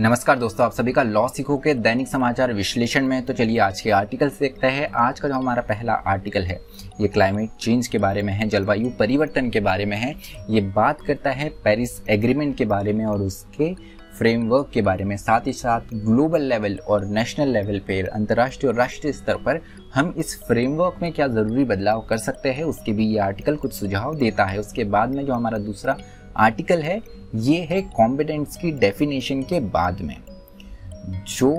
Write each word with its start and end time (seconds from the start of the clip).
नमस्कार 0.00 0.38
दोस्तों, 0.38 0.64
आप 0.66 0.72
सभी 0.72 0.92
का 0.92 1.02
लॉ 1.02 1.26
सीखो 1.28 1.56
के 1.56 1.72
दैनिक 1.74 2.08
समाचार 2.08 2.52
विश्लेषण 2.52 3.04
में। 3.06 3.24
तो 3.24 3.32
चलिए 3.32 3.58
आज 3.58 3.80
के 3.80 3.90
आर्टिकल 3.90 4.28
से 4.28 4.38
देखते 4.40 4.66
हैं। 4.66 4.88
आज 4.92 5.20
का 5.20 5.28
जो 5.28 5.34
हमारा 5.34 5.62
पहला 5.62 5.92
आर्टिकल 5.92 6.42
है, 6.42 6.58
ये 7.00 7.08
क्लाइमेट 7.08 7.50
चेंज 7.60 7.86
के 7.86 7.98
बारे 7.98 8.22
में 8.22 8.32
है, 8.32 8.48
जलवायु 8.48 8.90
परिवर्तन 8.90 9.50
के 9.50 9.60
बारे 9.60 9.84
में 9.86 9.96
है। 9.96 10.14
ये 10.50 10.60
बात 10.70 11.00
करता 11.00 11.30
है 11.30 11.48
पेरिस 11.64 11.90
एग्रीमेंट 12.08 12.56
के 12.56 12.64
बारे 12.64 12.92
में 12.92 13.04
और 13.06 13.22
उसके 13.22 13.72
फ्रेमवर्क 14.18 14.70
के 14.74 14.82
बारे 14.82 15.04
में। 15.04 15.16
साथ 15.16 15.46
ही 15.46 15.52
साथ 15.52 15.94
ग्लोबल 15.94 16.42
लेवल 16.42 16.78
और 16.78 17.04
नेशनल 17.06 17.48
लेवल 17.48 17.78
पर 17.80 18.08
अंतर्राष्ट्रीय 18.08 18.72
और 18.72 18.78
राष्ट्रीय 18.78 19.12
स्तर 19.12 19.36
पर 19.36 19.60
हम 19.94 20.12
इस 20.18 20.36
फ्रेमवर्क 20.42 20.98
में 21.02 21.10
क्या 21.12 21.28
ज़रूरी 21.28 21.64
बदलाव 21.64 22.00
कर 22.00 22.18
सकते 22.18 22.48
हैं, 22.48 22.64
उसके 22.64 22.92
भी 22.92 23.06
ये 23.06 23.18
आर्टिकल 23.20 23.56
कुछ 23.56 23.72
सुझाव 23.72 24.14
देता 24.16 24.44
है। 24.44 24.58
उसके 24.58 24.84
बाद 24.86 25.14
में 25.14 25.24
जो 25.26 25.32
हमारा 25.32 25.58
दूसरा 25.60 25.96
आर्टिकल 26.36 26.82
है, 26.82 27.00
ये 27.34 27.60
है 27.70 27.80
कॉम्पिटेंस 27.96 28.56
की 28.56 28.70
डेफिनेशन 28.70 29.42
के 29.42 29.60
बाद 29.60 30.00
में, 30.00 30.16
जो 31.28 31.54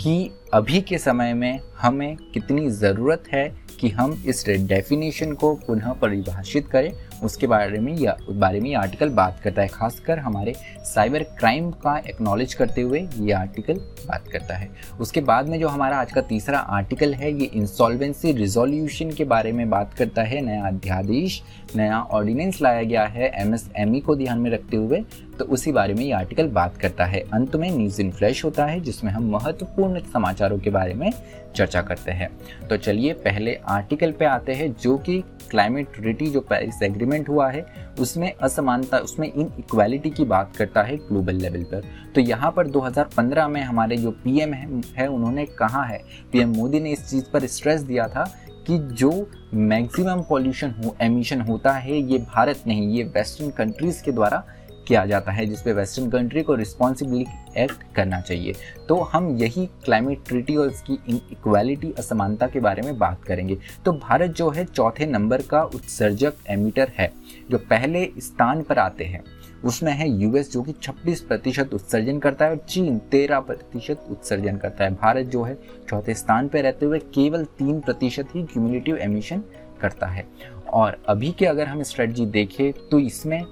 कि 0.00 0.30
अभी 0.54 0.80
के 0.80 0.98
समय 0.98 1.32
में 1.34 1.60
हमें 1.78 2.16
कितनी 2.34 2.68
ज़रूरत 2.70 3.24
है 3.32 3.48
कि 3.80 3.88
हम 3.88 4.22
इस 4.26 4.44
डेफिनेशन 4.48 5.32
को 5.32 5.54
पुनः 5.66 5.92
परिभाषित 5.92 6.68
करें, 6.68 6.92
उसके 7.24 7.46
बारे 7.46 7.78
में 7.78 7.92
या 7.96 8.16
बारे 8.30 8.60
में 8.60 8.68
ये 8.70 8.74
आर्टिकल 8.76 9.08
बात 9.10 9.40
करता 9.44 9.62
है, 9.62 9.68
खासकर 9.68 10.18
हमारे 10.18 10.54
साइबर 10.84 11.22
क्राइम 11.38 11.70
का 11.72 11.96
एक्नॉलेज 12.08 12.54
करते 12.54 12.80
हुए 12.80 13.00
ये 13.00 13.32
आर्टिकल 13.32 13.74
बात 14.08 14.28
करता 14.28 14.56
है। 14.56 14.68
उसके 15.00 15.20
बाद 15.20 15.48
में 15.48 15.58
जो 15.60 15.68
हमारा 15.68 15.96
आज 15.96 16.12
का 16.12 16.20
तीसरा 16.20 16.58
आर्टिकल 16.58 17.14
है, 17.14 17.32
ये 17.32 17.44
इंसॉल्वेंसी 17.46 18.32
रिजोल्यूशन 18.32 19.10
के 19.10 19.24
बारे 19.24 19.52
में 19.52 19.68
बात 19.70 19.94
करता 19.94 20.22
है। 20.22 20.40
नया 20.40 20.66
अध्यादेश, 20.66 21.42
नया 21.76 22.00
ऑर्डिनेंस 22.00 22.60
लाया 22.62 22.82
गया 22.82 23.04
है 23.06 23.30
एमएसएमई 23.36 24.00
को 24.00 24.16
ध्यान 24.16 24.38
में 24.38 24.50
रखते 24.50 24.76
हुए। 24.76 25.02
तो 25.38 25.44
उसी 25.44 25.72
बारे 25.72 25.94
में 25.94 26.04
ये 26.04 26.12
आर्टिकल 26.12 26.48
बात 26.48 26.76
करता 26.76 27.04
है। 27.04 27.20
अंत 27.32 27.56
में 27.56 27.70
न्यूज़ 27.70 28.00
इन 28.02 28.10
फ्लैश 28.10 28.44
होता 28.44 28.64
है 28.66 28.80
जिसमें 28.80 29.10
हम 29.12 29.30
महत्वपूर्ण 29.30 30.00
समाचारों 30.12 30.58
के 30.58 30.70
बारे 30.70 30.94
में 30.94 31.10
चर्चा 31.56 31.82
करते 31.82 32.12
हैं। 32.12 32.28
तो 32.68 32.76
चलिए 32.76 33.12
पहले 33.12 33.54
आर्टिकल 33.68 34.12
पे 34.12 34.24
आते 34.24 34.52
हैं 34.52 34.74
जो 34.82 34.96
कि 34.98 35.22
क्लाइमेट 35.50 35.92
ट्रिटी 35.94 36.26
जो 36.26 36.40
पेरिस 36.40 36.82
एग्रीमेंट 36.82 37.28
हुआ 37.28 37.48
है 37.50 37.64
उसमें 38.00 38.32
असमानता 38.32 38.98
उसमें 38.98 39.26
इन 39.28 39.52
इक्वालिटी 39.58 40.10
की 40.10 40.24
बात 40.24 40.56
करता 40.56 40.82
है 40.82 40.96
ग्लोबल 40.98 41.34
लेवल 41.34 41.62
पर। 41.62 41.84
तो 42.14 42.20
यहाँ 42.20 42.50
पर 42.56 42.66
2015 42.66 43.48
में 43.48 43.60
हमारे 43.62 43.96
जो 43.96 44.10
पीएम 44.24 44.52
है, 44.52 44.80
है 44.96 45.06
उन्होंने 45.06 45.46
कहा 45.58 45.82
है 45.84 46.02
पीएम 46.32 46.54
मोदी 46.54 46.80
ने 46.80 46.92
इस 46.92 47.08
चीज़ 47.10 47.24
पर 47.32 47.46
स्ट्रेस 47.46 47.80
दिया 47.80 48.08
था 48.08 48.24
कि 48.66 48.78
जो 48.92 49.10
मैक्सिमम 49.54 50.22
पॉल्यूशन 50.22 50.74
हो 50.78 50.94
एमिशन 51.00 51.40
होता 51.40 51.72
है 51.72 52.00
ये 52.02 52.18
भारत 52.34 52.62
नहीं 52.66 52.88
ये 52.88 53.04
वेस्टर्न 53.04 53.50
कंट्रीज़ 53.50 54.02
के 54.02 54.12
द्वारा 54.12 54.44
किया 54.88 55.06
जाता 55.06 55.32
है, 55.32 55.46
जिसपे 55.46 55.72
वेस्टर्न 55.72 56.10
कंट्री 56.10 56.42
को 56.42 56.54
रिस्पॉन्सिबली 56.54 57.26
एक्ट 57.56 57.94
करना 57.94 58.20
चाहिए। 58.20 58.54
तो 58.88 59.00
हम 59.00 59.38
यही 59.38 59.66
क्लाइमेट 59.66 60.18
ट्रिटी 60.26 60.56
और 60.56 60.68
इसकी 60.68 60.98
इक्वालिटी 61.08 61.92
असमानता 61.98 62.46
के 62.46 62.60
बारे 62.60 62.82
में 62.82 62.98
बात 62.98 63.24
करेंगे। 63.24 63.58
तो 63.84 63.92
भारत 63.92 64.30
जो 64.30 64.50
है, 64.50 64.64
चौथे 64.64 65.06
नंबर 65.06 65.42
का 65.42 65.62
उत्सर्जक 65.62 66.32
एमिटर 66.48 66.92
है, 66.98 67.12
जो 67.50 67.58
पहले 67.58 68.10
स्थान 68.18 68.62
पर 68.62 68.78
आते 68.78 69.04
हैं। 69.04 69.24
उसमें 69.64 69.92
है 69.92 70.10
यूएस 70.10 70.52
जो 70.52 70.62
कि 70.62 70.72
26 70.72 71.20
प्रतिशत 71.20 71.74
उत्सर्जन 71.74 72.18
करता 72.18 72.44
है 72.44 72.50
और 72.50 72.56
चीन 72.56 72.98
13 72.98 73.40
प्रतिशत 73.40 74.04
उत्सर्जन 74.10 74.56
करता 74.56 74.84
है। 74.84 74.90
भारत 74.90 75.26
जो 75.26 75.42
है, 75.42 75.58
चौथे 75.90 76.14
स्थान 76.14 76.48
पर 76.48 76.62
रहते 76.62 76.86
हुए 76.86 76.98
केवल 76.98 77.44
तीन 77.44 77.80
प्रतिशत 77.80 78.28
ही 78.34 78.42
क्यूमुलेटिव 78.42 78.96
एमिशन 78.96 79.42
करता 79.80 80.06
है। 80.06 80.26
और 80.70 81.02
अभी 81.08 81.32
के 81.32 81.46
अगर 81.46 81.66
हम 81.66 81.82
स्ट्रेटजी 81.82 82.26
देखें 82.26 82.72
तो 82.72 82.98
इसमें 82.98 83.42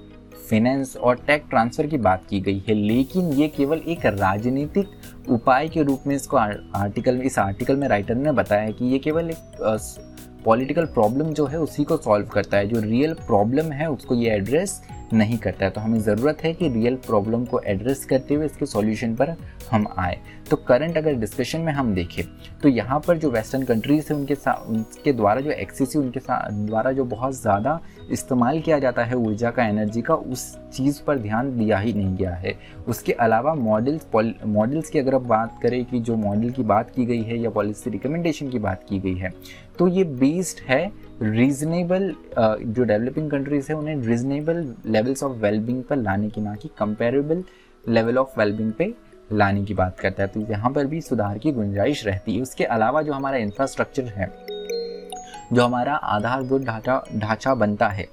फिनेंस 0.49 0.95
और 0.97 1.15
टेक 1.27 1.45
ट्रांसफ़र 1.49 1.87
की 1.87 1.97
बात 1.99 2.23
की 2.29 2.39
गई 2.39 2.63
है, 2.67 2.73
लेकिन 2.75 3.31
ये 3.33 3.47
केवल 3.47 3.81
एक 3.87 4.05
राजनीतिक 4.05 5.29
उपाय 5.29 5.67
के 5.67 5.83
रूप 5.83 6.03
में 6.07 6.15
इसको 6.15 6.37
आर्टिकल 6.37 7.21
इस 7.21 7.39
आर्टिकल 7.39 7.75
में 7.75 7.87
राइटर 7.87 8.15
ने 8.15 8.31
बताया 8.31 8.69
कि 8.69 8.85
ये 8.85 8.99
केवल 8.99 9.29
एक 9.29 10.13
पॉलिटिकल 10.45 10.85
प्रॉब्लम 10.85 11.31
जो 11.33 11.45
है 11.45 11.59
उसी 11.59 11.83
को 11.83 11.97
सॉल्व 11.97 12.27
करता 12.27 12.57
है, 12.57 12.67
जो 12.67 12.79
रियल 12.81 13.13
प्रॉब्लम 13.17 13.71
है, 13.71 13.89
उसको 13.89 14.15
ये 14.15 14.29
एड्रेस 14.31 14.81
नहीं 15.13 15.37
करता 15.37 15.65
है 15.65 15.71
तो 15.71 15.81
हमें 15.81 15.99
ज़रूरत 15.99 16.43
है 16.43 16.53
कि 16.53 16.69
रियल 16.69 16.95
प्रॉब्लम 16.97 17.43
को 17.45 17.59
एड्रेस 17.65 18.05
करते 18.05 18.35
हुए 18.35 18.45
इसके 18.45 18.65
सॉल्यूशन 18.65 19.15
पर 19.15 19.35
हम 19.71 19.87
आए। 19.97 20.17
तो 20.49 20.55
करंट 20.57 20.97
अगर 20.97 21.13
डिस्कशन 21.15 21.61
में 21.61 21.71
हम 21.73 21.93
देखें 21.95 22.23
तो 22.61 22.69
यहाँ 22.69 22.99
पर 23.07 23.17
जो 23.17 23.29
वेस्टर्न 23.31 23.63
कंट्रीज़ 23.63 24.11
है, 24.11 24.17
उनके 24.17 24.35
साथ 24.35 24.67
उनके 24.67 25.13
द्वारा 25.13 25.41
जो 25.41 25.51
एक्सेसिव 25.51 26.01
उनके 26.01 26.19
साथ 26.19 26.65
द्वारा 26.65 26.91
जो 26.91 27.03
बहुत 27.05 27.33
ज़्यादा 27.33 27.79
इस्तेमाल 28.11 28.59
किया 28.61 28.79
जाता 28.79 29.03
है 29.03 29.15
ऊर्जा 29.17 29.51
का 29.51 29.63
एनर्जी 29.63 30.01
का, 30.01 30.15
उस 30.15 30.57
चीज़ 30.73 31.01
पर 31.03 31.17
ध्यान 31.19 31.57
दिया 31.57 31.77
ही 31.77 31.93
नहीं 31.93 32.15
गया 32.17 32.33
है। 32.35 32.53
उसके 32.87 33.13
अलावा 33.13 33.53
मॉडल्स 33.55 34.07
मॉडल्स 34.47 34.89
की 34.89 34.99
अगर 34.99 35.15
आप 35.15 35.21
बात 35.23 35.59
करें 35.63 35.83
कि 35.85 35.99
जो 35.99 36.15
मॉडल 36.17 36.49
की 36.49 36.63
बात 36.65 36.91
की 36.91 37.05
गई 37.05 37.21
है 37.23 37.37
या 37.37 37.49
पॉलिसी 37.49 37.89
रिकमेंडेशन 37.89 38.49
की 38.49 38.59
बात 38.59 38.85
की 38.89 38.99
गई 38.99 39.15
है 39.15 39.31
तो 39.79 39.87
ये 39.87 40.03
बेस्ड 40.03 40.59
है 40.67 40.85
रीजनेबल 41.21 42.13
जो 42.37 42.83
डेवलपिंग 42.83 43.29
कंट्रीज़ 43.31 43.71
है, 43.71 43.75
उन्हें 43.77 43.95
रीजनेबल 43.97 44.57
लेवल्स 44.87 45.23
ऑफ़ 45.23 45.37
वेलबिंग 45.37 45.83
पर 45.83 45.95
लाने 45.97 46.29
की 46.29 46.41
ना 46.41 46.53
कि 46.55 46.69
कंपेरेबल 46.79 47.43
लेवल 47.85 48.17
ऑफ़ 48.17 48.39
वेलबिंग 48.39 48.71
पे 48.73 48.93
लाने 49.31 49.63
की 49.65 49.73
बात 49.73 49.99
करता 49.99 50.23
है। 50.23 50.29
तो 50.29 50.39
यहाँ 50.41 50.71
पर 50.71 50.85
भी 50.85 51.01
सुधार 51.01 51.37
की 51.37 51.51
गुंजाइश 51.51 52.05
रहती 52.05 52.35
है। 52.35 52.41
उसके 52.41 52.63
अलावा 52.65 53.01
जो 53.01 53.13
हमारा 53.13 53.37
इंफ्रास्ट्रक्चर 53.37 54.03
है, 54.09 54.31
जो 55.53 55.63
हमारा 55.63 55.95
आधारभूत 55.95 56.61
ढांचा 56.61 57.01
ढांचा 57.15 57.55
बनता 57.55 57.87
है 57.87 58.07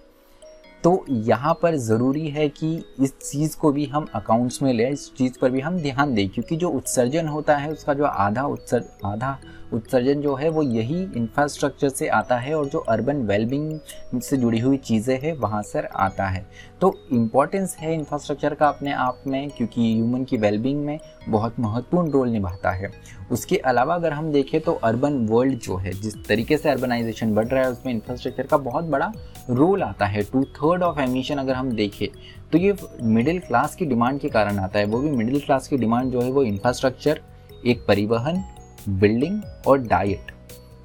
तो 0.84 1.04
यहाँ 1.10 1.52
पर 1.62 1.76
ज़रूरी 1.76 2.28
है 2.28 2.48
कि 2.50 2.74
इस 3.00 3.12
चीज़ 3.20 3.56
को 3.58 3.70
भी 3.72 3.84
हम 3.86 4.06
अकाउंट्स 4.14 4.62
में 4.62 4.72
लें 4.72 4.90
इस 4.90 5.06
चीज़ 5.16 5.38
पर 5.40 5.50
भी 5.50 5.60
हम 5.60 5.78
ध्यान 5.78 6.14
दें, 6.14 6.28
क्योंकि 6.28 6.56
जो 6.56 6.68
उत्सर्जन 6.70 7.28
होता 7.28 7.56
है, 7.56 7.70
उसका 7.70 7.94
जो 7.94 8.04
आधा 8.04 8.42
उत्सर्ज 8.44 8.84
आधा 9.04 9.38
उत्सर्जन 9.74 10.20
जो 10.20 10.34
है 10.34 10.48
वो 10.48 10.62
यही 10.62 11.02
इंफ्रास्ट्रक्चर 11.16 11.88
से 11.88 12.08
आता 12.10 12.36
है 12.38 12.54
और 12.54 12.66
जो 12.66 12.78
अर्बन 12.80 13.22
वेलबिंग 13.26 14.20
से 14.20 14.36
जुड़ी 14.36 14.58
हुई 14.58 14.76
चीज़ें 14.78 15.18
हैं, 15.20 15.32
वहाँ 15.34 15.62
से 15.62 15.82
आता 15.96 16.26
है। 16.26 16.44
तो 16.80 16.92
इम्पॉर्टेंस 17.12 17.76
है 17.80 17.94
इंफ्रास्ट्रक्चर 17.94 18.54
का 18.54 18.68
अपने 18.68 18.92
आप 18.92 19.22
में, 19.26 19.50
क्योंकि 19.50 19.92
ह्यूमन 19.94 20.24
की 20.24 20.36
वेलबिंग 20.36 20.84
में 20.84 20.98
बहुत 21.28 21.60
महत्वपूर्ण 21.60 22.10
रोल 22.10 22.28
निभाता 22.28 22.70
है। 22.70 22.90
उसके 23.32 23.56
अलावा 23.58 23.94
अगर 23.94 24.12
हम 24.12 24.30
देखें 24.32 24.60
तो 24.60 24.72
अर्बन 24.84 25.26
वर्ल्ड 25.26 25.58
जो 25.58 25.76
है, 25.76 25.92
जिस 25.92 26.24
तरीके 26.26 26.56
से 26.56 26.70
अर्बनाइजेशन 26.70 27.34
बढ़ 27.34 27.46
रहा 27.46 27.62
है, 27.62 27.70
उसमें 27.70 27.92
इंफ्रास्ट्रक्चर 27.92 28.46
का 28.46 28.56
बहुत 28.58 28.84
बड़ा 28.86 29.12
रोल 29.50 29.82
आता 29.82 30.06
है। 30.06 30.22
टू 30.22 30.44
थर्ड 30.54 30.82
ऑफ़ 30.82 31.00
एमिशन 31.00 31.38
अगर 31.38 31.54
हम 31.54 31.70
देखें 31.72 32.08
तो 32.52 32.58
ये 32.58 32.74
मिडिल 33.02 33.38
क्लास 33.38 33.74
की 33.74 33.84
डिमांड 33.86 34.20
के 34.20 34.28
कारण 34.28 34.58
आता 34.58 34.78
है। 34.78 34.84
वो 34.86 34.98
भी 34.98 35.10
मिडिल 35.10 35.40
क्लास 35.40 35.68
की 35.68 35.76
डिमांड 35.76 36.12
जो 36.12 36.20
है 36.20 36.30
वो 36.30 36.42
इंफ्रास्ट्रक्चर 36.44 37.20
एक 37.66 37.84
परिवहन 37.88 38.42
बिल्डिंग 38.88 39.40
और 39.66 39.78
डाइट 39.78 40.32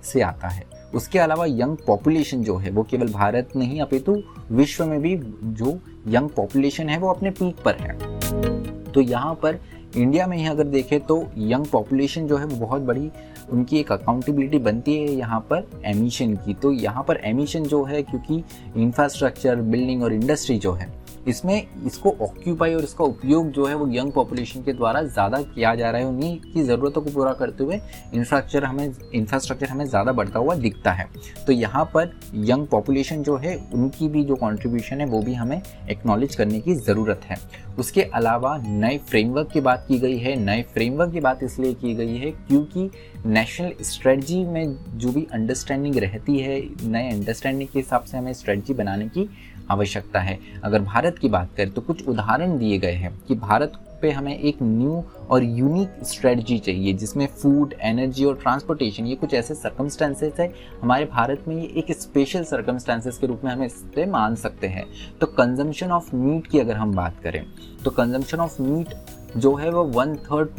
से 0.04 0.22
आता 0.22 0.48
है। 0.48 0.68
उसके 0.96 1.20
अलावा 1.20 1.46
यंग 1.46 1.78
पॉपुलेशन 1.88 2.44
जो 2.44 2.56
है, 2.58 2.72
वो 2.72 2.84
केवल 2.84 3.08
भारत 3.08 3.50
नहीं, 3.56 3.82
अपितु 3.82 4.22
विश्व 4.52 4.86
में 4.86 5.02
भी 5.02 5.16
जो 5.44 5.80
यंग 6.08 6.30
पॉपुलेशन 6.30 6.90
है, 6.90 6.98
वो 6.98 7.10
अपने 7.10 7.32
पीक 7.32 7.56
पर 7.66 7.76
है। 7.76 7.98
तो 8.92 9.02
यहाँ 9.02 9.34
पर 9.34 9.60
इंडिया 9.98 10.26
में 10.28 10.38
ही 10.38 10.46
अगर 10.48 10.64
देखें 10.64 11.00
तो 11.00 11.26
यंग 11.38 11.66
पॉपुलेशन 11.66 12.28
जो 12.28 12.38
है, 12.38 12.46
वो 12.46 12.58
बहुत 12.58 12.82
बड़ी, 12.82 13.10
उनकी 13.52 13.78
एक 13.78 13.92
अकाउंटेबिलिटी 13.92 14.60
बनती 14.60 14.96
है 14.96 15.12
यहाँ 15.12 15.40
पर 15.50 15.70
एमिशन 15.86 16.36
की। 16.36 16.54
तो 16.54 16.72
यहाँ 16.72 17.04
पर 17.04 17.20
एमिशन 17.24 17.64
जो 17.64 17.84
है, 17.84 18.02
क्योंकि 18.04 18.44
इंफ्रास्ट्रक्चर 18.78 19.56
बिल्डिंग 19.56 20.04
और 20.04 20.14
इंडस्ट्री 20.14 20.58
जो 20.58 20.74
है 20.74 20.92
इसमें 21.28 21.86
इसको 21.86 22.16
ऑक्यूपाई 22.22 22.74
और 22.74 22.84
इसका 22.84 23.04
उपयोग 23.06 23.50
जो 23.52 23.66
है 23.66 23.76
वो 23.76 23.88
यंग 23.92 24.12
पॉपुलेशन 24.12 24.64
के 24.64 24.74
द्वारा 24.74 25.02
ज़्यादा 25.04 25.42
किया 25.44 25.74
जा 25.76 25.90
रहा 25.92 26.02
है। 26.02 26.08
उन्हीं 26.08 26.38
की 26.44 26.64
ज़रूरतों 26.64 27.02
को 27.02 27.12
पूरा 27.12 27.34
करते 27.34 27.64
हुए 27.64 27.76
इंफ्रास्ट्रक्चर 27.76 28.64
हमें 28.64 28.94
इंफ्रास्ट्रक्चर 29.14 29.68
हमें 29.68 29.86
ज़्यादा 29.86 30.12
बढ़ता 30.12 30.40
हुआ 30.40 30.56
दिखता 30.58 30.92
है। 30.92 31.08
तो 31.48 31.54
यहाँ 31.54 31.84
पर 31.94 32.12
यंग 32.36 32.68
पॉपुलेशन 32.68 33.24
जो 33.24 33.36
है, 33.38 33.56
उनकी 33.74 34.08
भी 34.08 34.24
जो 34.24 34.36
कॉन्ट्रीब्यूशन 34.36 35.02
है, 35.02 35.06
वो 35.06 35.22
भी 35.22 35.34
हमें 35.34 35.62
एक्नॉलेज 35.90 36.36
करने 36.36 36.60
की 36.60 36.76
ज़रूरत 36.76 37.22
है। 37.24 37.38
उसके 37.80 38.02
अलावा 38.04 38.58
नए 38.60 38.98
फ्रेमवर्क 39.00 39.50
की 39.52 39.62
बात 39.62 39.86
की 39.88 40.00
गई 40.00 40.18
है। 40.18 40.36
नए 40.38 40.62
फ्रेमवर्क 40.74 41.12
की 41.12 41.20
बात 41.20 41.44
इसलिए 41.44 41.74
की 41.74 41.94
गई 41.96 42.18
है 42.18 42.32
क्योंकि 42.32 42.90
नेशनल 43.28 43.84
स्ट्रेटजी 43.84 44.44
में 44.46 44.76
जो 44.96 45.12
भी 45.12 45.28
अंडरस्टैंडिंग 45.34 45.98
रहती 45.98 46.38
है, 46.40 46.60
नए 46.84 47.10
अंडरस्टैंडिंग 47.10 47.70
के 47.70 47.80
हिसाब 47.80 48.04
से 48.04 48.18
हमें 48.18 48.34
स्ट्रेटजी 48.34 48.74
बनाने 48.74 49.08
की 49.08 49.30
आवश्यकता 49.72 50.20
है। 50.20 50.40
अगर 50.64 50.82
भारत 50.82 51.18
की 51.20 51.30
बात 51.30 51.54
करें 51.58 51.72
तो 51.72 51.82
कुछ 51.82 52.08
उदाहरण 52.08 52.58
दिए 52.58 52.78
गए 52.78 52.94
हैं 52.94 53.14
कि 53.28 53.36
भारत 53.38 53.74
पे 54.02 54.12
हमें 54.12 54.38
एक 54.38 54.58
न्यू 54.62 55.04
और 55.30 55.44
यूनिक 55.44 56.04
स्ट्रेटजी 56.04 56.58
चाहिए, 56.60 56.94
जिसमें 56.94 57.26
फ़ूड 57.34 57.74
एनर्जी 57.82 58.26
और 58.26 58.36
ट्रांसपोर्टेशन 58.36 59.06
ये 59.06 59.16
कुछ 59.16 59.34
ऐसे 59.34 59.56
सर्कमस्टांसेस 59.56 60.40
है। 60.40 60.52
हमारे 60.82 61.06
भारत 61.06 61.44
में 61.48 61.56
ये 61.56 61.68
एक 61.78 61.92
स्पेशल 61.92 62.44
सर्कमस्टांसेस 62.46 63.18
के 63.18 63.28
रूप 63.28 63.42
में 63.44 63.52
हम 63.52 63.64
इसे 63.64 64.06
मान 64.06 64.36
सकते 64.38 64.68
हैं। 64.68 64.86
तो 65.22 65.28
कंजम्पशन 65.28 65.92
ऑफ़ 65.92 66.16
मीट 66.16 66.48
की 66.48 66.60
अगर 66.60 66.76
हम 66.76 66.96
बात 66.96 67.20
करें 67.24 67.44
तो 67.84 67.92
कंजम्पशन 67.92 68.40
ऑफ़ 68.40 68.62
मीट 68.62 68.94
जो 69.38 69.56
है 69.56 69.70
वो 69.70 69.84
वन 69.86 70.16
थर्ड 70.18 70.50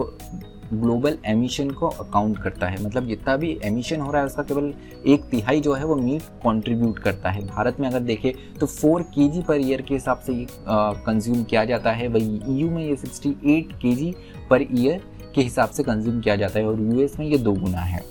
ग्लोबल 0.72 1.17
एमिशन 1.26 1.70
को 1.70 1.88
अकाउंट 1.88 2.38
करता 2.38 2.67
है। 2.67 2.82
मतलब 2.84 3.06
जितना 3.06 3.37
भी 3.37 3.58
एमिशन 3.64 4.00
हो 4.00 4.11
रहा 4.11 4.20
है, 4.20 4.26
उसका 4.26 4.43
केवल 4.43 4.72
एक 5.06 5.25
तिहाई 5.31 5.61
जो 5.61 5.72
है, 5.75 5.84
वो 5.84 5.96
मीट 5.96 6.22
कंट्रीब्यूट 6.44 6.99
करता 6.99 7.31
है। 7.31 7.46
भारत 7.46 7.81
में 7.81 7.88
अगर 7.88 8.00
देखें 8.00 8.32
तो 8.58 8.67
फोर 8.67 9.02
के 9.11 9.43
पर 9.43 9.61
ईयर 9.61 9.82
के 9.82 9.94
हिसाब 9.94 10.20
से 10.20 10.32
ये 10.32 10.46
कंज्यूम 10.69 11.43
किया 11.44 11.64
जाता 11.64 11.93
है। 11.93 12.08
वही 12.08 12.61
यू 12.61 12.70
में 12.70 12.84
ये 12.84 12.96
सिक्सटी 12.96 13.37
एट 13.49 13.72
के 13.84 14.12
पर 14.50 14.67
ईयर 14.72 15.02
के 15.34 15.43
हिसाब 15.43 15.70
से 15.70 15.82
कंज्यूम 15.82 16.20
किया 16.20 16.37
जाता 16.37 16.58
है 16.58 16.67
और 16.67 16.81
यूएस 16.82 17.19
में 17.19 17.26
ये 17.26 17.38
दो 17.38 17.52
गुना 17.55 17.81
है। 17.81 18.02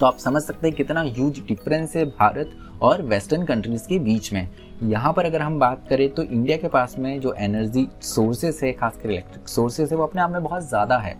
तो 0.00 0.06
आप 0.06 0.18
समझ 0.18 0.42
सकते 0.42 0.66
हैं 0.66 0.76
कितना 0.76 1.02
ह्यूज 1.02 1.40
डिफरेंस 1.48 1.96
है 1.96 2.04
भारत 2.06 2.50
और 2.82 3.02
वेस्टर्न 3.04 3.44
कंट्रीज़ 3.44 3.86
के 3.88 3.98
बीच 4.00 4.32
में। 4.32 4.48
यहाँ 4.82 5.12
पर 5.12 5.24
अगर 5.24 5.42
हम 5.42 5.58
बात 5.58 5.84
करें 5.88 6.08
तो 6.10 6.22
इंडिया 6.22 6.56
के 6.56 6.68
पास 6.68 6.96
में 6.98 7.20
जो 7.20 7.34
एनर्जी 7.34 7.86
सोर्सेस 8.02 8.60
है, 8.62 8.72
खासकर 8.72 9.10
इलेक्ट्रिक 9.10 9.48
सोर्सेस 9.48 9.90
है, 9.90 9.96
वो 9.98 10.04
अपने 10.04 10.22
आप 10.22 10.30
में 10.30 10.42
बहुत 10.42 10.68
ज़्यादा 10.68 10.98
है। 10.98 11.16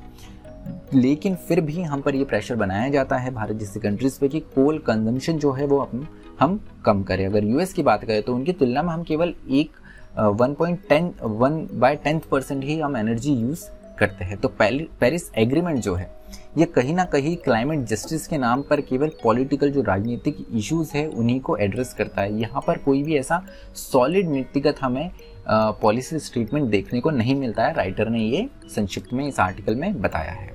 लेकिन 0.94 1.34
फिर 1.48 1.60
भी 1.60 1.82
हम 1.82 2.00
पर 2.00 2.14
ये 2.14 2.24
प्रेशर 2.24 2.56
बनाया 2.56 2.88
जाता 2.88 3.16
है 3.16 3.30
भारत 3.34 3.56
जैसी 3.56 3.80
कंट्रीज़ 3.80 4.18
पे 4.20 4.28
कि 4.28 4.40
कोल 4.54 4.78
कंजम्पशन 4.78 5.38
जो 5.38 5.52
है 5.52 5.66
वो 5.66 5.78
अपन 5.78 6.06
हम 6.40 6.58
कम 6.84 7.02
करें। 7.02 7.24
अगर 7.26 7.44
यूएस 7.44 7.72
की 7.72 7.82
बात 7.82 8.04
करें 8.04 8.22
तो 8.22 8.34
उनकी 8.34 8.52
तुलना 8.52 8.82
में 8.82 8.92
हम 8.92 9.02
केवल 9.02 9.34
एक 9.50 9.70
one 10.18 10.54
point 10.54 10.88
ten 10.88 11.12
one 11.22 11.66
by 11.72 11.96
tenth 11.96 12.20
percent 12.30 12.64
ही 12.64 12.78
हम 12.80 12.96
एनर्जी 12.96 13.32
यूज़ 13.32 13.64
करते 13.98 14.24
हैं। 14.24 14.36
तो 14.36 14.48
पेरिस 14.60 15.30
एग्रीमेंट 15.38 15.78
जो 15.78 15.94
है, 15.94 16.10
ये 16.58 16.64
कहीं 16.66 16.94
ना 16.94 17.04
कहीं 17.04 17.36
क्लाइमेट 17.36 17.84
जस्टिस 17.86 18.26
के 18.26 18.38
नाम 18.38 18.62
पर 18.62 18.80
केवल 18.80 19.10
पॉलिटिकल 19.22 19.70
जो 19.70 19.82
राजनीतिक 19.82 20.46
इश्यूज़ 20.50 20.90
है 20.94 21.06
उन्हीं 21.08 21.40
को 21.40 21.56
एड्रेस 21.56 21.92
करता 21.94 22.22
है। 22.22 22.40
यहाँ 22.40 22.62
पर 22.66 22.78
कोई 22.78 23.02
भी 23.02 23.16
ऐसा 23.16 23.42
सॉलिड 23.74 24.28
नीतिगत 24.30 24.80
हमें 24.82 25.10
पॉलिसी 25.48 26.18
स्टेटमेंट 26.18 26.70
देखने 26.70 27.00
को 27.00 27.10
नहीं 27.10 27.34
मिलता 27.34 27.64
है। 27.64 27.74
राइटर 27.74 28.08
ने 28.08 28.20
ये 28.20 28.48
संक्षिप्त 28.66 29.12
में, 29.12 29.26
इस 29.28 29.40
आर्टिकल 29.40 29.74
में 29.74 30.00
बताया 30.00 30.32
है। 30.32 30.50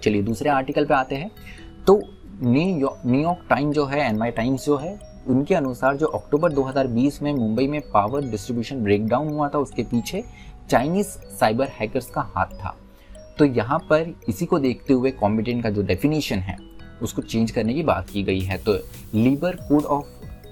चलिए 0.00 0.22
दूसरे 0.22 0.50
आर्टिकल 0.50 0.84
पे 0.84 0.94
आते 0.94 1.14
हैं। 1.14 1.30
तो 1.86 2.00
न्यूयॉर्क 2.42 3.46
टाइम 3.50 3.72
जो 3.72 3.84
है 3.84 4.00
एनवाई 4.00 4.30
टाइम्स 4.30 4.66
जो 4.66 4.76
है, 4.76 4.98
उनके 5.26 5.54
अनुसार 5.54 5.96
जो 5.96 6.06
अक्टूबर 6.06 6.52
2020 6.52 7.22
में 7.22 7.32
मुंबई 7.32 7.66
में 7.66 7.80
पावर 7.80 8.24
डिस्ट्रीब्यूशन 8.24 8.82
ब्रेकडाउन 8.84 9.28
हुआ 9.28 9.48
था, 9.48 9.58
उसके 9.58 9.82
पीछे 9.82 10.24
चाइनीज़ 10.70 11.06
साइबर 11.06 11.68
हैकर्स 11.70 12.10
का 12.10 12.20
हाथ 12.20 12.46
था। 12.46 12.76
तो 13.38 13.44
यहाँ 13.44 13.78
पर 13.78 14.14
इसी 14.28 14.46
को 14.46 14.58
देखते 14.58 14.92
हुए 14.92 15.10
कॉम्बिटेंट 15.10 15.62
का 15.62 15.70
जो 15.70 15.82
डेफिनेशन 15.82 16.38
है, 16.38 16.56
उसको 17.02 17.22
चेंज 17.22 17.50
करने 17.50 17.74
की 17.74 17.82
बात 17.82 18.10
की 18.10 18.22
गई 18.22 18.40
है। 18.40 18.58
तो 18.58 18.74
लीबर 19.14 19.56
कोड 19.56 19.84
ऑफ़ 19.84 20.06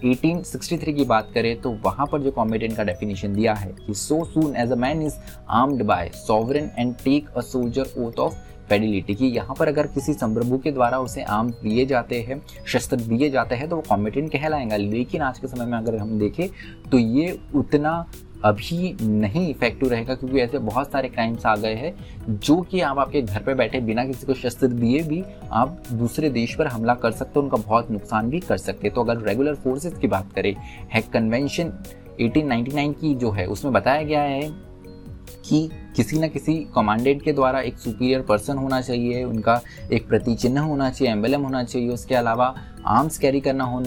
1863 0.06 0.92
की 0.94 1.04
बात 1.04 1.30
करें 1.34 1.60
तो 1.60 1.70
वहाँ 1.84 2.06
पर 2.06 2.22
जो 2.22 2.30
कॉम्बिटेंट 2.30 2.76
का 2.76 2.84
डेफिनेशन 2.84 3.32
दिया 3.34 3.54
है 3.54 3.70
कि 3.86 3.94
so 3.94 4.24
soon 4.24 4.56
as 4.56 4.72
a 4.72 4.76
man 4.76 5.02
is 5.02 5.14
armed 5.50 5.82
by 5.82 6.10
sovereign 6.16 6.70
and 6.78 6.94
take 7.04 7.28
a 7.28 7.40
soldier 7.42 7.94
oath 7.98 8.18
of 8.18 8.34
fidelity 8.70 9.14
कि 9.14 9.26
यहाँ 9.26 9.54
पर 9.58 9.68
अगर 9.68 9.86
किसी 9.86 10.12
संप्रभु 10.12 10.58
के 10.58 10.70
द्वारा 10.72 10.98
उसे 10.98 11.22
आम 11.22 11.50
दिए 11.52 11.84
जाते 11.86 12.20
हैं, 12.20 12.40
शस्त्र 12.66 12.96
दिए 12.96 13.30
जाते 13.30 13.54
हैं 13.54 13.68
तो 13.68 13.76
वो 13.76 13.82
कॉम्बिटेंट 13.88 14.30
कहलाएगा। 14.32 14.76
लेकिन 14.76 15.22
आज 15.22 15.38
के 15.38 15.46
समय 15.46 15.66
में 15.66 15.76
अगर 15.78 15.96
हम 15.96 16.18
देखें 16.18 16.48
तो 16.90 16.98
ये 16.98 17.38
उतना 17.54 17.92
अभी 18.46 18.96
नहीं 19.02 19.48
इफ़ेक्टिव 19.50 19.88
रहेगा 19.88 20.14
क्योंकि 20.14 20.40
ऐसे 20.40 20.58
बहुत 20.60 20.90
सारे 20.92 21.08
क्राइम्स 21.08 21.46
आ 21.46 21.54
गए 21.56 21.74
हैं, 21.74 21.94
जो 22.30 22.60
कि 22.60 22.80
आप 22.80 22.98
आपके 22.98 23.22
घर 23.22 23.42
पर 23.42 23.54
बैठे 23.54 23.80
बिना 23.80 24.04
किसी 24.04 24.26
को 24.26 24.34
शस्त्र 24.34 24.66
दिए 24.68 25.02
भी 25.02 25.22
आप 25.52 25.82
दूसरे 25.92 26.30
देश 26.30 26.54
पर 26.54 26.66
हमला 26.66 26.94
कर 26.94 27.10
सकते 27.12 27.38
हो, 27.38 27.42
उनका 27.42 27.56
बहुत 27.58 27.90
नुकसान 27.90 28.30
भी 28.30 28.40
कर 28.40 28.56
सकते 28.58 28.90
तो 28.90 29.04
अगर 29.04 29.22
रेगुलर 29.22 29.54
फोर्सेस 29.54 29.98
की 29.98 30.06
बात 30.06 30.32
करें 30.32 30.54
हैक 30.92 31.10
कन्वेंशन 31.12 31.72
1899 32.20 32.92
की 33.00 33.14
जो 33.14 33.30
है, 33.30 33.46
उसमें 33.46 33.72
बताया 33.74 34.02
गया 34.02 34.20
है 34.22 34.48
कि 35.44 35.68
किसी 35.96 36.18
ना 36.18 36.26
किसी 36.28 36.54
कमांडेंट 36.74 37.22
के 37.22 37.32
द्वारा 37.32 37.60
एक 37.60 37.78
सुपीरियर 37.78 38.22
पर्सन 38.22 38.56
होना 38.56 38.80
चाहिए, 38.80 39.22
उनका 39.24 39.60
एक 39.92 40.08
प्रति 40.08 40.34
चिन्ह 40.34 40.60
होना 40.60 40.90
चाहिए 40.90 41.12
एम्बलम 41.12 41.42
होना 41.42 41.62
चाहिए, 41.64 41.88
उसके 41.88 42.14
अलावा 42.14 42.54
आर्म्स 42.86 43.18
कैरी 43.18 43.40
करना 43.40 43.64
हो 43.64 43.80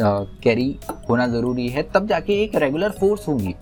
कैरी 0.00 0.78
होना 1.10 1.26
ज़रूरी 1.26 1.68
है, 1.68 1.82
तब 1.82 2.06
जाके 2.06 2.42
एक 2.42 2.54
रेगुलर 2.54 2.90
फोर्स 2.90 3.28
होगी। 3.28 3.54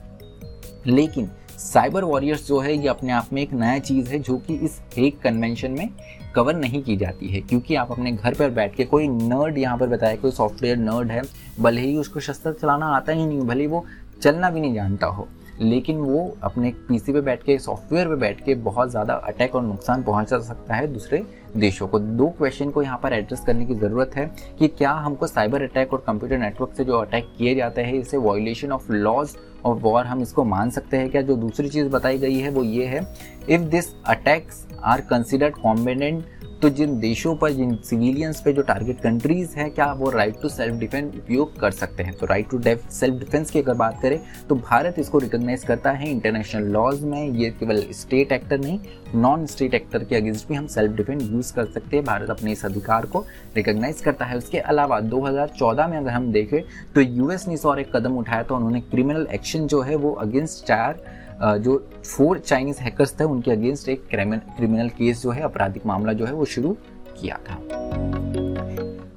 लेकिन 0.87 1.31
साइबर 1.59 2.05
वॉरियर्स 2.05 2.47
जो 2.49 2.59
है, 2.61 2.75
ये 2.75 2.89
अपने 2.89 3.13
आप 3.13 3.29
में 3.33 3.43
एक 3.43 3.53
नया 3.53 3.79
चीज़ 3.79 4.11
है, 4.11 4.19
जो 4.19 4.37
कि 4.39 4.55
इस 4.55 4.81
एक 4.99 5.19
कन्वेंशन 5.19 5.71
में 5.71 5.89
कवर 6.35 6.57
नहीं 6.57 6.83
की 6.83 6.97
जाती 6.97 7.29
है। 7.29 7.41
क्योंकि 7.41 7.75
आप 7.75 7.93
अपने 7.93 8.13
घर 8.13 8.35
पर 8.35 8.51
बैठ 8.51 8.75
के, 8.75 8.85
कोई 8.85 9.09
नर्ड 9.09 9.59
यहाँ 9.59 9.79
पर 9.79 9.87
बताया, 9.87 10.17
कोई 10.17 10.31
सॉफ्टवेयर 10.31 10.77
नर्ड 10.77 11.11
है, 11.11 11.23
भले 11.61 11.81
ही 11.81 11.97
उसको 11.97 12.21
शस्त्र 12.21 12.53
चलाना 12.53 12.87
आता 12.87 13.13
ही 13.13 13.27
नहीं 13.27 13.41
भले 13.41 13.61
ही 13.61 13.67
वो 13.67 13.85
चलना 14.23 14.51
भी 14.51 14.61
नहीं 14.61 14.75
जानता 14.75 15.07
हो। 15.07 15.29
लेकिन 15.63 15.99
वो 15.99 16.37
अपने 16.43 16.71
पीसी 16.89 17.13
पे 17.13 17.21
बैठ 17.21 17.43
के, 17.43 17.59
सॉफ्टवेयर 17.59 18.09
पे 18.09 18.17
बैठ 18.17 18.45
के 18.45 18.55
बहुत 18.57 18.91
ज़्यादा 18.91 19.15
अटैक 19.15 19.55
और 19.55 19.63
नुकसान 19.63 20.03
पहुँचा 20.03 20.39
सकता 20.39 20.75
है 20.75 20.87
दूसरे 20.93 21.23
देशों 21.57 21.89
को। 21.89 21.99
दो 21.99 22.29
क्वेश्चन 22.29 22.71
को 22.71 22.83
यहाँ 22.83 22.99
पर 23.03 23.13
एड्रेस 23.13 23.41
करने 23.47 23.67
की 23.67 23.75
ज़रूरत 23.75 24.17
है 24.17 24.27
कि 24.59 24.69
क्या 24.69 24.91
हमको 24.93 25.27
साइबर 25.27 25.63
अटैक 25.63 25.93
और 25.93 26.05
कंप्यूटर 26.07 26.39
नेटवर्क 26.39 26.75
से 26.77 26.85
जो 26.85 26.99
अटैक 26.99 27.33
किए 27.39 27.55
जाते 27.55 27.83
हैं, 27.83 27.95
इसे 27.95 28.17
violation 28.17 28.73
of 28.73 28.93
laws 28.93 29.37
of 29.65 29.79
war 29.79 30.05
हम 30.07 30.23
इसको 30.23 30.45
मान 30.45 30.71
सकते 30.71 30.97
हैं 30.97 31.11
क्या? 31.11 31.23
जो 31.23 31.37
दूसरी 31.37 31.69
चीज़ 31.69 31.89
बताई 31.89 32.19
गई 32.19 32.39
है 32.39 32.51
वो 32.51 32.63
ये 32.65 32.87
है 32.87 33.01
if 33.49 33.63
this 33.63 33.95
attacks 34.09 34.67
are 34.83 35.01
considered 35.01 35.55
combatant 35.55 36.25
तो 36.63 36.69
जिन 36.69 36.99
देशों 37.01 37.35
पर, 37.37 37.51
जिन 37.51 37.75
सिविलियंस 37.85 38.41
पे 38.41 38.53
जो 38.53 38.63
टारगेट 38.63 38.99
कंट्रीज़ 39.01 39.57
है, 39.57 39.69
क्या 39.71 39.93
वो 39.93 40.11
राइट 40.11 40.41
टू 40.43 40.49
सेल्फ 40.49 40.75
डिफेंस 40.75 41.15
उपयोग 41.17 41.59
कर 41.61 41.71
सकते 41.71 42.03
हैं? 42.03 42.13
तो 42.15 42.27
राइट 42.27 42.49
टू 42.51 42.61
सेल्फ 42.91 43.19
डिफेंस 43.19 43.51
की 43.51 43.59
अगर 43.59 43.75
बात 43.75 44.01
करें 44.03 44.19
तो 44.49 44.55
भारत 44.55 44.99
इसको 44.99 45.19
रिकोगनाइज 45.19 45.65
करता 45.65 45.91
है 45.91 46.11
इंटरनेशनल 46.11 46.67
लॉज 46.73 47.03
में। 47.03 47.29
ये 47.29 47.51
केवल 47.51 47.83
स्टेट 47.93 48.33
एक्टर 48.33 48.59
नहीं 48.59 48.79
नॉन 49.15 49.47
स्टेट 49.47 49.75
एक्टर 49.75 50.05
के 50.05 50.17
अगेंस्ट 50.17 50.49
भी 50.49 50.55
हम 50.55 50.67
सेल्फ 50.67 50.97
डिफेंस 50.97 51.23
यूज़ 51.23 51.53
कर 51.55 51.65
सकते 51.67 51.97
हैं। 51.97 52.05
भारत 52.05 52.31
अपने 52.31 52.53
इस 52.53 52.65
अधिकार 52.65 53.07
को 53.07 53.25
रिकोगनाइज 53.57 54.01
करता 54.01 54.25
है। 54.25 54.37
उसके 54.39 54.59
अलावा 54.59 55.01
2014 55.03 55.89
में 55.89 55.97
अगर 55.99 56.11
हम 56.11 56.31
देखें 56.33 56.61
तो 56.95 57.01
यूएस 57.01 57.49
ने 57.49 57.55
इस 57.55 57.67
और 57.67 57.81
एक 57.81 57.97
कदम 57.97 58.19
उठाया 58.19 58.43
तो 58.43 58.57
उन्होंने 58.57 58.81
क्रिमिनल 58.83 59.27
एक्शन 59.35 59.67
जो 59.67 59.81
है, 59.81 59.97
वो 59.97 60.13
अगेंस्ट 60.13 60.65
चार 60.65 61.03
जो 61.43 61.79
फोर 62.07 62.39
चाइनीज़ 62.39 62.81
हैकर्स 62.81 63.19
थे, 63.21 63.25
उनके 63.25 63.51
अगेंस्ट 63.51 63.89
एक 63.89 64.07
क्रिमिनल 64.09 64.89
केस 64.89 65.23
जो 65.23 65.31
है, 65.31 65.43
आपराधिक 65.43 65.87
मामला 65.87 66.13
जो 66.13 66.27
है, 66.27 66.33
वो 66.33 66.45
शुरू 66.45 66.77
किया 67.21 67.39
था। 67.49 67.59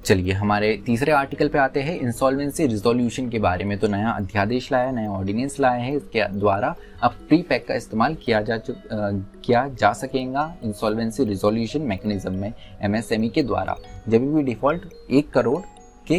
चलिए, 0.06 0.34
हमारे 0.34 0.76
तीसरे 0.86 1.12
आर्टिकल 1.12 1.48
पे 1.48 1.58
आते 1.58 1.82
हैं, 1.82 2.00
इंसॉल्वेंसी 2.00 2.66
रिजोल्यूशन 2.68 3.30
के 3.30 3.40
बारे 3.40 3.66
में। 3.66 3.78
तो 3.80 3.88
नया 3.88 4.10
अध्यादेश 4.10 4.72
लाया, 4.72 4.90
नया 4.92 5.12
ऑर्डिनेंस 5.12 5.60
लाया 5.60 5.82
है, 5.82 5.96
इसके 5.98 6.28
द्वारा 6.30 6.76
अब 7.04 7.12
प्री 7.30 7.42
पैक 7.42 7.68
का 7.68 7.76
इस्तेमाल 7.76 8.16
किया 8.16 8.42
जा 8.42 8.58
किया 8.68 9.68
जा 9.80 9.92
सकेगा, 9.94 10.54
इंसॉल्वेंसी 10.64 11.26
रिजोल्यूशन 11.26 11.82
मैकेनिज्म 11.82 12.34
में, 12.34 12.54
एमएसएमई 12.82 13.30
के 13.30 13.44
द्वारा। 13.44 13.78
जब 14.10 14.34
भी 14.34 14.44
डिफ़ॉल्ट 14.44 14.82
एक 15.12 15.30
करोड़ 15.30 15.62
के 16.08 16.16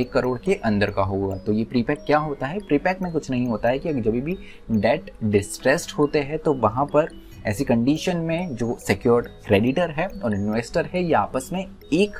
एक 0.00 0.10
करोड़ 0.12 0.38
के 0.38 0.54
अंदर 0.54 0.90
का 0.90 1.02
होगा। 1.02 1.36
तो 1.36 1.52
ये 1.52 1.64
प्रीपैक 1.64 1.98
क्या 2.06 2.18
होता 2.18 2.46
है? 2.46 2.58
प्रीपैक 2.58 3.02
में 3.02 3.12
कुछ 3.12 3.30
नहीं 3.30 3.46
होता 3.46 3.68
है 3.68 3.78
कि 3.78 3.92
जब 3.94 4.20
भी 4.20 4.36
डेट 4.72 5.10
डिस्ट्रेस्ड 5.24 5.90
होते 5.90 6.20
हैं 6.20 6.38
तो 6.38 6.54
वहाँ 6.54 6.84
पर 6.86 7.08
ऐसी 7.46 7.64
कंडीशन 7.64 8.16
में 8.18 8.54
जो 8.56 8.76
सिक्योर्ड 8.80 9.26
क्रेडिटर 9.46 9.90
है 9.90 10.06
और 10.08 10.34
इन्वेस्टर 10.34 10.86
है, 10.86 11.04
ये 11.04 11.12
आपस 11.14 11.48
में 11.52 11.64
एक 11.92 12.18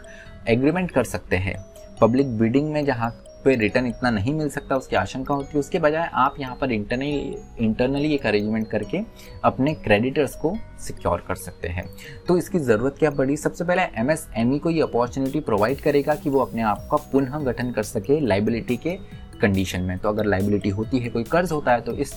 एग्रीमेंट 0.48 0.90
कर 0.90 1.04
सकते 1.04 1.36
हैं। 1.36 1.56
पब्लिक 2.00 2.38
बिडिंग 2.38 2.72
में 2.72 2.84
जहाँ 2.84 3.10
पे 3.44 3.54
रिटर्न 3.56 3.86
इतना 3.86 4.10
नहीं 4.10 4.34
मिल 4.34 4.48
सकता, 4.48 4.76
उसकी 4.76 4.96
आशंका 4.96 5.34
होती 5.34 5.50
है। 5.54 5.60
उसके 5.60 5.78
बजाय 5.78 6.10
आप 6.14 6.34
यहाँ 6.40 6.56
पर 6.60 6.72
इंटरनली 6.72 7.36
इंटरनली 7.60 8.12
एक 8.14 8.26
अरेंजमेंट 8.26 8.68
करके 8.70 9.00
अपने 9.44 9.74
क्रेडिटर्स 9.76 10.34
को 10.36 10.56
सिक्योर 10.80 11.24
कर 11.28 11.34
सकते 11.36 11.68
हैं। 11.68 11.84
तो 12.28 12.36
इसकी 12.38 12.58
ज़रूरत 12.60 12.96
क्या 12.98 13.10
पड़ी? 13.10 13.36
सबसे 13.36 13.64
पहले 13.64 13.82
एमएसएमई 14.00 14.58
को 14.58 14.70
ये 14.70 14.82
अपॉर्चुनिटी 14.82 15.40
प्रोवाइड 15.40 15.80
करेगा 15.80 16.14
कि 16.14 16.30
वो 16.30 16.40
अपने 16.40 16.62
आप 16.64 16.86
का 16.90 16.96
पुनः 17.12 17.38
गठन 17.42 17.72
कर 17.72 17.82
सके 17.84 18.20
लाइबिलिटी 18.20 18.76
के 18.76 18.98
कंडीशन 19.40 19.80
में। 19.80 19.98
तो 19.98 20.08
अगर 20.08 20.26
लाइबिलिटी 20.26 20.68
होती 20.70 20.98
है, 20.98 21.08
कोई 21.08 21.22
कर्ज 21.24 21.52
होता 21.52 21.72
है 21.72 21.80
तो 21.80 21.92
इस 21.94 22.14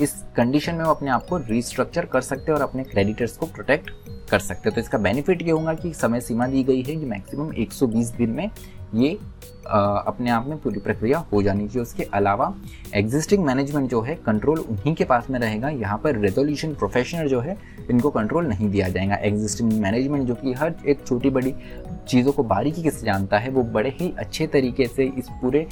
इस 0.00 0.12
कंडीशन 0.36 0.74
में 0.74 0.84
वो 0.84 0.90
अपने 0.90 1.10
आप 1.10 1.26
को 1.26 1.36
रिस्ट्रक्चर 1.38 2.04
कर 2.04 2.20
सकते 2.20 2.50
हैं 2.50 2.58
और 2.58 2.62
अपने 2.62 2.84
क्रेडिटर्स 2.84 3.36
को 3.36 3.46
प्रोटेक्ट 3.46 3.90
कर 4.30 4.38
सकते 4.38 4.68
हैं। 4.68 4.74
तो 4.74 4.80
इसका 4.80 4.98
बेनिफिट 4.98 5.42
ये 5.42 5.50
होगा 5.50 5.74
कि 5.74 5.92
समय 5.94 6.20
सीमा 6.20 6.46
दी 6.46 6.62
गई 6.64 6.82
है 6.82 6.96
कि 6.96 7.06
मैक्सिमम 7.06 7.52
120 7.54 8.10
दिन 8.16 8.30
में 8.30 8.50
ये 8.94 9.18
आ, 9.66 9.78
अपने 9.78 10.30
आप 10.30 10.46
में 10.46 10.58
पूरी 10.58 10.80
प्रक्रिया 10.80 11.18
हो 11.32 11.42
जानी 11.42 11.66
चाहिए। 11.66 11.82
उसके 11.82 12.02
अलावा 12.14 12.52
एग्जिस्टिंग 12.94 13.44
मैनेजमेंट 13.44 13.90
जो 13.90 14.00
है 14.00 14.14
कंट्रोल 14.16 14.58
उन्हीं 14.60 14.94
के 14.94 15.04
पास 15.04 15.30
में 15.30 15.38
रहेगा। 15.40 15.68
यहाँ 15.68 15.96
पर 15.98 16.16
रेजोल्यूशन 16.16 16.74
प्रोफेशनल 16.74 17.28
जो 17.28 17.40
है 17.40 17.56
इनको 17.90 18.10
कंट्रोल 18.10 18.46
नहीं 18.46 18.68
दिया 18.70 18.88
जाएगा। 18.88 19.14
एग्जिस्टिंग 19.22 19.72
मैनेजमेंट 19.72 20.26
जो 20.28 20.34
कि 20.34 20.52
हर 20.52 20.74
एक 20.86 21.06
छोटी 21.06 21.30
बड़ी 21.30 21.54
चीज़ों 22.08 22.32
को 22.32 22.42
बारीकी 22.44 22.90
से 22.90 23.06
जानता 23.06 23.38
है 23.38 23.50
वो 23.50 23.62
बड़े 23.62 23.90
ही 24.00 24.12
अच्छे 24.18 24.46
तरीके 24.46 24.86
से 24.86 25.04
इस 25.18 25.28
पूरे 25.42 25.66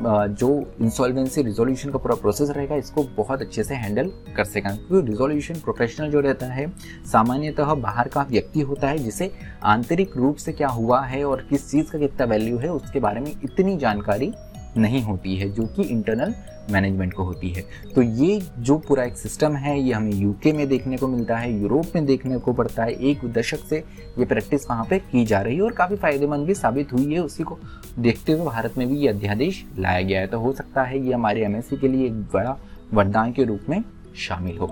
जो 0.00 0.48
इंसॉल्वेंसी 0.80 1.42
रिजोल्यूशन 1.42 1.90
का 1.90 1.98
पूरा 1.98 2.14
प्रोसेस 2.14 2.50
रहेगा, 2.50 2.74
इसको 2.74 3.02
बहुत 3.16 3.40
अच्छे 3.40 3.64
से 3.64 3.74
हैंडल 3.74 4.10
कर 4.36 4.44
सकें। 4.44 4.62
क्योंकि 4.62 5.06
रिजोल्यूशन 5.08 5.54
प्रोफेशनल 5.54 6.10
जो 6.10 6.20
रहता 6.20 6.46
है, 6.46 6.66
सामान्यतः 7.12 7.74
बाहर 7.74 8.08
का 8.08 8.22
व्यक्ति 8.22 8.60
होता 8.60 8.88
है, 8.88 8.98
जिसे 8.98 9.30
आंतरिक 9.64 10.16
रूप 10.16 10.36
से 10.36 10.52
क्या 10.52 10.68
हुआ 10.68 11.00
है 11.00 11.24
और 11.24 11.46
किस 11.50 11.70
चीज़ 11.70 11.90
का 11.90 11.98
कितना 11.98 12.26
वैल्यू 12.26 12.58
है, 12.58 12.68
उसके 12.68 13.00
बारे 13.00 13.20
में 13.20 13.30
इतनी 13.44 13.76
जानकारी 13.76 14.32
नहीं 14.76 15.02
होती 15.02 15.36
है, 15.36 15.50
जो 15.50 15.66
कि 15.66 15.82
इंटरनल 15.82 16.34
मैनेजमेंट 16.70 17.12
को 17.12 17.24
होती 17.24 17.48
है। 17.48 17.64
तो 17.94 18.02
ये 18.02 18.40
जो 18.58 18.78
पूरा 18.78 19.04
एक 19.04 19.16
सिस्टम 19.16 19.52
है, 19.52 19.78
ये 19.80 19.92
हमें 19.92 20.12
यूके 20.12 20.52
में 20.52 20.68
देखने 20.68 20.96
को 20.96 21.08
मिलता 21.08 21.36
है 21.36 21.60
यूरोप 21.60 21.86
में 21.94 22.06
देखने 22.06 22.38
को 22.38 22.52
पड़ता 22.52 22.84
है। 22.84 22.92
एक 22.92 23.24
दशक 23.24 23.58
से 23.58 23.84
ये 24.18 24.24
प्रैक्टिस 24.24 24.70
वहाँ 24.70 24.86
पे 24.90 24.98
की 24.98 25.24
जा 25.24 25.40
रही 25.40 25.56
है 25.56 25.62
और 25.62 25.72
काफ़ी 25.72 25.96
फ़ायदेमंद 25.96 26.46
भी 26.46 26.54
साबित 26.54 26.92
हुई 26.92 27.14
है। 27.14 27.20
उसी 27.20 27.42
को 27.42 27.58
देखते 27.98 28.32
हुए 28.32 28.46
भारत 28.46 28.78
में 28.78 28.88
भी 28.88 28.96
ये 28.96 29.08
अध्यादेश 29.08 29.64
लाया 29.78 30.00
गया 30.00 30.20
है। 30.20 30.26
तो 30.26 30.40
हो 30.40 30.52
सकता 30.52 30.82
है 30.82 31.06
ये 31.06 31.12
हमारे 31.12 31.44
एम 31.44 31.60
के 31.60 31.88
लिए 31.88 32.06
एक 32.06 32.20
बड़ा 32.22 32.58
वरदान 32.94 33.32
के 33.32 33.44
रूप 33.44 33.60
में 33.68 33.84
शामिल 34.16 34.58
हो। 34.58 34.68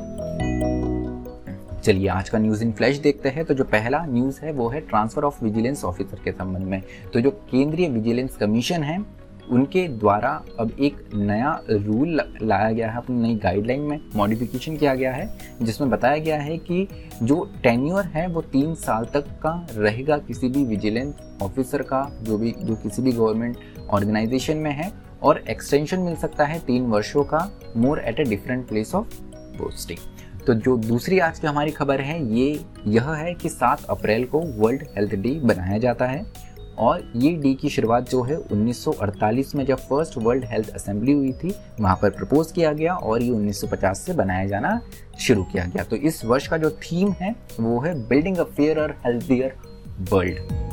चलिए, 1.84 2.08
आज 2.08 2.28
का 2.28 2.38
न्यूज़ 2.38 2.62
इन 2.64 2.72
फ्लैश 2.72 2.96
देखते 2.96 3.28
हैं। 3.28 3.44
तो 3.44 3.54
जो 3.54 3.64
पहला 3.64 4.06
न्यूज़ 4.06 4.40
है, 4.42 4.52
वो 4.52 4.68
है 4.68 4.80
ट्रांसफ़र 4.80 5.22
ऑफ़ 5.22 5.44
विजिलेंस 5.44 5.84
ऑफिसर 5.84 6.20
के 6.24 6.32
संबंध 6.32 6.62
में। 6.62 6.82
तो 7.12 7.20
जो 7.20 7.30
केंद्रीय 7.30 7.88
विजिलेंस 7.88 8.36
कमीशन 8.36 8.82
है 8.82 8.98
उनके 9.50 9.86
द्वारा 9.88 10.30
अब 10.60 10.70
एक 10.80 10.96
नया 11.14 11.50
रूल 11.70 12.20
लाया 12.42 12.70
गया 12.70 12.90
है, 12.90 12.96
अपनी 12.96 13.16
नई 13.18 13.34
गाइडलाइन 13.34 13.80
में 13.80 14.00
मॉडिफिकेशन 14.16 14.76
किया 14.76 14.94
गया 14.94 15.12
है, 15.12 15.38
जिसमें 15.62 15.90
बताया 15.90 16.16
गया 16.16 16.36
है 16.36 16.56
कि 16.58 16.86
जो 17.22 17.42
टेन्योर 17.62 18.04
है 18.04 18.26
वो 18.26 18.40
तीन 18.42 18.74
साल 18.74 19.04
तक 19.04 19.28
का 19.42 19.66
रहेगा 19.72 20.18
किसी 20.18 20.48
भी 20.48 20.64
विजिलेंस 20.64 21.14
ऑफिसर 21.42 21.82
का, 21.82 22.02
जो 22.22 22.38
भी, 22.38 22.54
जो 22.60 22.76
किसी 22.76 23.02
भी 23.02 23.12
गवर्नमेंट 23.12 23.56
ऑर्गेनाइजेशन 23.90 24.56
में 24.56 24.70
है, 24.70 24.92
और 25.22 25.42
एक्सटेंशन 25.50 26.00
मिल 26.00 26.16
सकता 26.16 26.44
है 26.44 26.58
तीन 26.58 26.86
वर्षों 26.86 27.24
का 27.24 27.50
more 27.76 28.00
at 28.00 28.20
a 28.20 28.24
different 28.24 28.68
place 28.68 28.94
of 28.94 29.14
posting 29.58 29.98
तो 30.46 30.54
जो 30.54 30.76
दूसरी 30.76 31.18
आज 31.18 31.38
की 31.38 31.46
हमारी 31.46 31.70
खबर 31.70 32.00
है, 32.00 32.34
ये, 32.34 32.60
यह 32.86 33.10
है 33.10 33.32
कि 33.34 33.48
7 33.48 33.84
अप्रैल 33.84 34.24
को 34.24 34.40
वर्ल्ड 34.56 34.82
हेल्थ 34.96 35.14
डे 35.14 35.30
बनाया 35.40 35.78
जाता 35.78 36.06
है। 36.06 36.24
और 36.78 37.12
ये 37.16 37.32
डे 37.32 37.52
की 37.54 37.68
शुरुआत 37.68 38.10
जो 38.10 38.22
है 38.22 38.36
1948 38.36 39.54
में 39.54 39.64
जब 39.66 39.78
फ़र्स्ट 39.78 40.16
वर्ल्ड 40.18 40.44
हेल्थ 40.44 40.68
असेंबली 40.68 41.12
हुई 41.12 41.32
थी, 41.32 41.54
वहाँ 41.80 41.96
पर 42.02 42.10
प्रपोज 42.10 42.52
किया 42.52 42.72
गया 42.72 42.94
और 42.94 43.22
ये 43.22 43.30
1950 43.30 44.04
से 44.06 44.12
बनाया 44.12 44.46
जाना 44.46 44.80
शुरू 45.20 45.44
किया 45.44 45.64
गया। 45.64 45.84
तो 45.84 45.96
इस 45.96 46.24
वर्ष 46.24 46.46
का 46.46 46.56
जो 46.56 46.70
थीम 46.70 47.12
है, 47.12 47.34
वो 47.60 47.80
है 47.80 47.94
building 48.08 48.36
a 48.36 48.44
fair 48.44 48.94
healthier 49.06 49.56
world 50.12 50.64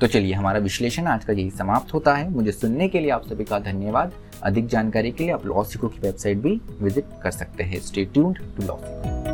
तो 0.00 0.06
चलिए, 0.06 0.32
हमारा 0.32 0.58
विश्लेषण 0.58 1.06
आज 1.06 1.24
का 1.24 1.32
यही 1.32 1.50
समाप्त 1.50 1.92
होता 1.94 2.14
है। 2.14 2.28
मुझे 2.30 2.52
सुनने 2.52 2.88
के 2.88 3.00
लिए 3.00 3.10
आप 3.10 3.26
सभी 3.26 3.44
का 3.44 3.58
धन्यवाद। 3.58 4.12
अधिक 4.42 4.66
जानकारी 4.66 5.10
के 5.10 5.24
लिए 5.24 5.32
आप 5.32 5.46
लॉसिको 5.46 5.88
की 5.88 6.00
वेबसाइट 6.00 6.38
भी 6.38 6.60
विज़िट 6.80 7.04
कर 7.22 7.30
सकते 7.30 7.64
हैं। 7.64 7.80
Stay 7.80 8.04
tuned 8.04 8.38
to 8.38 8.66
लॉसिको 8.66 9.31